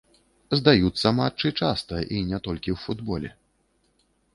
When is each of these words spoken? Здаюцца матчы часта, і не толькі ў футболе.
Здаюцца 0.59 1.11
матчы 1.19 1.53
часта, 1.61 2.03
і 2.17 2.25
не 2.33 2.43
толькі 2.51 2.69
ў 2.77 2.87
футболе. 2.87 3.29